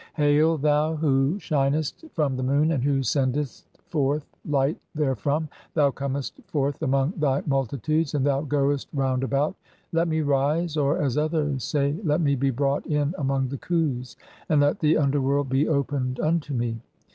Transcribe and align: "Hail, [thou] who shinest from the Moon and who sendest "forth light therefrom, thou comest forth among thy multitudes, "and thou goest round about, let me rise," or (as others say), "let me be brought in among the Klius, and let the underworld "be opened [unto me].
"Hail, 0.15 0.57
[thou] 0.57 0.95
who 0.95 1.37
shinest 1.37 2.05
from 2.13 2.35
the 2.35 2.41
Moon 2.41 2.71
and 2.71 2.83
who 2.83 3.03
sendest 3.03 3.67
"forth 3.89 4.25
light 4.47 4.79
therefrom, 4.95 5.47
thou 5.75 5.91
comest 5.91 6.39
forth 6.47 6.81
among 6.81 7.13
thy 7.17 7.43
multitudes, 7.45 8.15
"and 8.15 8.25
thou 8.25 8.41
goest 8.41 8.87
round 8.95 9.23
about, 9.23 9.55
let 9.91 10.07
me 10.07 10.21
rise," 10.21 10.75
or 10.75 10.97
(as 10.97 11.19
others 11.19 11.63
say), 11.63 11.95
"let 12.03 12.19
me 12.19 12.33
be 12.33 12.49
brought 12.49 12.87
in 12.87 13.13
among 13.19 13.49
the 13.49 13.59
Klius, 13.59 14.15
and 14.49 14.59
let 14.59 14.79
the 14.79 14.97
underworld 14.97 15.49
"be 15.49 15.67
opened 15.67 16.19
[unto 16.19 16.51
me]. 16.55 16.81